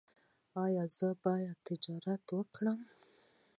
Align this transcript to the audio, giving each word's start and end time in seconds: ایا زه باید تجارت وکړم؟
ایا 0.63 0.83
زه 0.97 1.07
باید 1.23 1.57
تجارت 1.67 2.23
وکړم؟ 2.31 2.79